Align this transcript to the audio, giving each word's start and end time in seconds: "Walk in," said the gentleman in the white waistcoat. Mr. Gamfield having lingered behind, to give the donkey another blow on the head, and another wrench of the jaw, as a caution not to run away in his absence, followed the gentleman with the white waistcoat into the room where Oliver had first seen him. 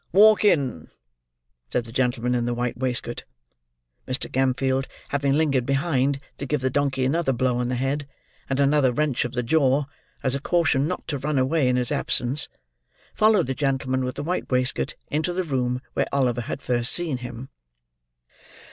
"Walk 0.13 0.43
in," 0.43 0.87
said 1.71 1.85
the 1.85 1.91
gentleman 1.91 2.33
in 2.33 2.45
the 2.45 2.55
white 2.55 2.75
waistcoat. 2.75 3.23
Mr. 4.07 4.27
Gamfield 4.31 4.87
having 5.09 5.33
lingered 5.33 5.63
behind, 5.63 6.19
to 6.39 6.47
give 6.47 6.61
the 6.61 6.71
donkey 6.71 7.05
another 7.05 7.31
blow 7.31 7.59
on 7.59 7.67
the 7.67 7.75
head, 7.75 8.07
and 8.49 8.59
another 8.59 8.91
wrench 8.91 9.25
of 9.25 9.33
the 9.33 9.43
jaw, 9.43 9.83
as 10.23 10.33
a 10.33 10.39
caution 10.41 10.87
not 10.87 11.07
to 11.07 11.19
run 11.19 11.37
away 11.37 11.67
in 11.67 11.75
his 11.75 11.91
absence, 11.91 12.49
followed 13.13 13.45
the 13.45 13.53
gentleman 13.53 14.03
with 14.03 14.15
the 14.15 14.23
white 14.23 14.49
waistcoat 14.51 14.95
into 15.11 15.33
the 15.33 15.43
room 15.43 15.83
where 15.93 16.07
Oliver 16.11 16.41
had 16.41 16.63
first 16.63 16.91
seen 16.93 17.17
him. 17.17 17.49